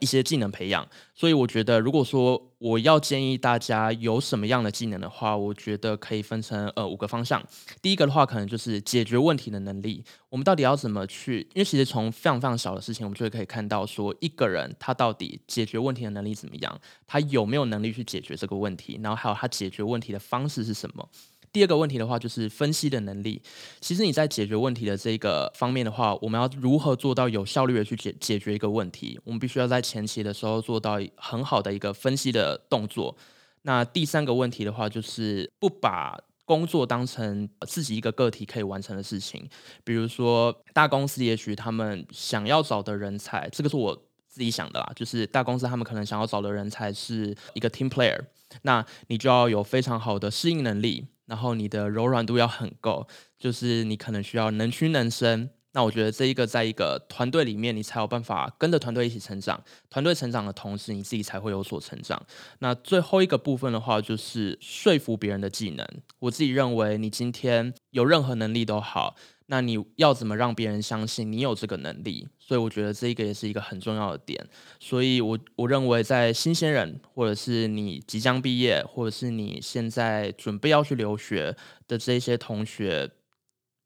[0.00, 7.40] 一些技能培养，所以我觉得，如果说我要建议大家有什么样的技能的话，我觉得可以分成呃五个方向。
[7.80, 10.04] 第一个的话，可能就是解决问题的能力。
[10.30, 11.40] 我们到底要怎么去？
[11.54, 21.08] 因为其实从非常非常小的事情，我们就可以看到说，一个人他到底解决问题的能力怎么样，他有没有能力去解决这个问题，然后还有他解决问题的方式是什么。
[21.54, 23.40] 第二个问题的话，就是分析的能力。
[23.80, 29.20] 其实你在解决问题的这个方面的话，我们要如何做到有效率的去解解决一个问题？
[29.22, 33.16] 我们必须要在前期的时候做到很好的一个分析的动作。
[33.62, 39.48] 那第三个问题的话，就是不把工作当成自己一个个体可以完成的事情。
[39.84, 43.94] 比如说大公司，也许他们想要找的人才，这个是我
[44.26, 48.18] 自己想的啦，就是大公司他们可能想要找的人才是一个 team player，
[48.62, 51.06] 那你就要有非常好的适应能力。
[51.26, 53.06] 然后你的柔软度要很够，
[53.38, 59.62] 就是你可能需要能屈能伸，那我觉得这一个在一个团队里面，你才有办法跟着团队一起成长。
[59.90, 62.24] 团队成长的同时，你自己才会有所成长。
[62.60, 65.86] 那最后一个部分的话，就是说服别人的技能。
[66.20, 69.16] 我自己认为，你今天有任何能力都好，
[69.46, 72.28] 那你要怎么让别人相信你有这个能力？
[72.46, 74.46] 所以我觉得这一个也是一个很重要的点。
[74.78, 81.56] 所以我我认为，在新鲜人，或者是你即将毕业，或者是你现在准备要去留学
[81.88, 83.10] 的这些同学。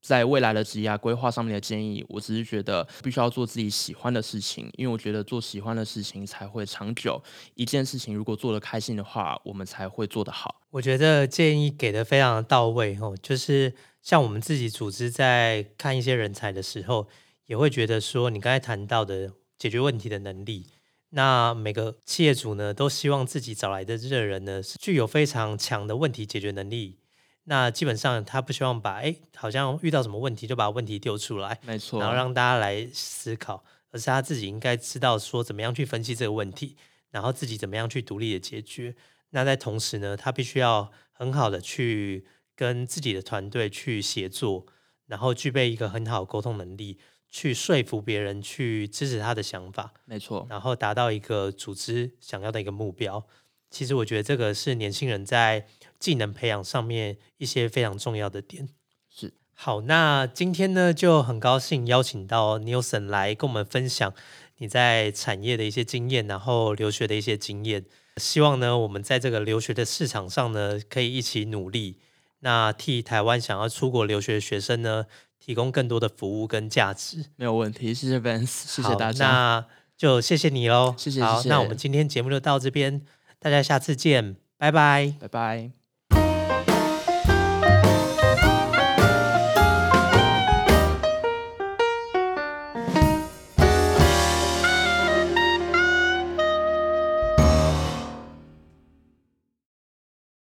[0.00, 7.20] 在未来的职业规划上面的建议，我只是觉得必须要做自己喜欢的事情，因为我觉得做喜欢的事情才会长久。
[7.54, 10.62] 一件事情如果做得开心的话，我们才会做得好。
[10.70, 17.08] 我觉得建议给的非常到位哦，就是像我们自己组织在看一些人才的时候，
[17.48, 20.66] 也会觉得说你刚才谈到的解决问题的能力，
[21.10, 26.98] 那每个企业主呢都希望自己找来的这个人呢是具有非常强的问题解决能力。
[27.44, 36.76] 那基本上他不希望把哎，好像遇到什么问题就把问题丢出来，没错，然后让大家来思考，而是他自己应该知道说怎么样去分析这个问题，
[37.10, 38.94] 然后自己怎么样去独立的解决。
[39.30, 44.66] 那在同时呢，他必须要很好的去跟自己的团队去协作，
[45.06, 46.98] 然后具备一个很好的沟通能力，
[47.30, 53.26] 去说服别人去支持他的想法，没错，然后达到一个组织想要的一个目标。
[53.70, 55.66] 其实我觉得这个是年轻人在。
[55.98, 58.68] 技能培养上面一些非常重要的点
[59.12, 64.14] 是好，那今天呢就很高兴邀请到 Nielsen 来跟我们分享
[64.58, 67.84] 你在产业的一些经验，然后留学的一些经验。
[68.18, 71.98] 希望呢我们在这个留学的市场上呢可以一起努力，
[72.38, 75.06] 那替台湾想要出国留学的学生呢
[75.38, 77.24] 提供更多的服务跟价值。
[77.36, 79.26] 没有问题，谢谢 Vance，谢谢大家。
[79.26, 79.66] 那
[79.96, 81.22] 就谢谢你喽，谢谢。
[81.22, 83.02] 好，那我们今天节目就到这边，
[83.38, 85.87] 大家下次见，拜拜，拜拜。